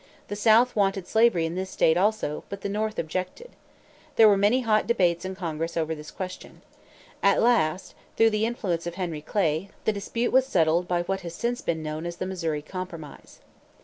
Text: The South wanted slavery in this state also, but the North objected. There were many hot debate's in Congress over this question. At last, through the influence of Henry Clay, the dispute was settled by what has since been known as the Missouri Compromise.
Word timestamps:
The 0.29 0.35
South 0.35 0.75
wanted 0.75 1.05
slavery 1.05 1.45
in 1.45 1.53
this 1.53 1.69
state 1.69 1.95
also, 1.95 2.43
but 2.49 2.61
the 2.61 2.69
North 2.69 2.97
objected. 2.97 3.51
There 4.15 4.27
were 4.27 4.35
many 4.35 4.61
hot 4.61 4.87
debate's 4.87 5.25
in 5.25 5.35
Congress 5.35 5.77
over 5.77 5.93
this 5.93 6.09
question. 6.09 6.63
At 7.21 7.39
last, 7.39 7.93
through 8.17 8.31
the 8.31 8.47
influence 8.47 8.87
of 8.87 8.95
Henry 8.95 9.21
Clay, 9.21 9.69
the 9.85 9.93
dispute 9.93 10.31
was 10.31 10.47
settled 10.47 10.87
by 10.87 11.03
what 11.03 11.21
has 11.21 11.35
since 11.35 11.61
been 11.61 11.83
known 11.83 12.07
as 12.07 12.15
the 12.15 12.25
Missouri 12.25 12.63
Compromise. 12.63 13.41